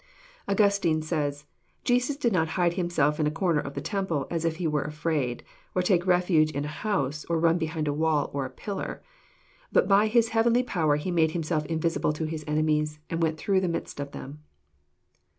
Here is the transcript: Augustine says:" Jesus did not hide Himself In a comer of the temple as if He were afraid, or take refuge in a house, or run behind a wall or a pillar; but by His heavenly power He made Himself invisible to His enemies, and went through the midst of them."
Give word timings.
Augustine 0.47 1.03
says:" 1.03 1.45
Jesus 1.83 2.17
did 2.17 2.33
not 2.33 2.47
hide 2.57 2.73
Himself 2.73 3.19
In 3.19 3.27
a 3.27 3.29
comer 3.29 3.59
of 3.59 3.75
the 3.75 3.81
temple 3.81 4.25
as 4.31 4.43
if 4.45 4.55
He 4.55 4.65
were 4.65 4.81
afraid, 4.81 5.43
or 5.75 5.83
take 5.83 6.07
refuge 6.07 6.49
in 6.49 6.65
a 6.65 6.79
house, 6.79 7.23
or 7.25 7.39
run 7.39 7.59
behind 7.59 7.87
a 7.87 7.93
wall 7.93 8.31
or 8.33 8.43
a 8.43 8.49
pillar; 8.49 9.03
but 9.71 9.87
by 9.87 10.07
His 10.07 10.29
heavenly 10.29 10.63
power 10.63 10.95
He 10.95 11.11
made 11.11 11.33
Himself 11.33 11.67
invisible 11.67 12.13
to 12.13 12.25
His 12.25 12.43
enemies, 12.47 12.97
and 13.11 13.21
went 13.21 13.37
through 13.37 13.61
the 13.61 13.67
midst 13.67 13.99
of 13.99 14.11
them." 14.11 14.39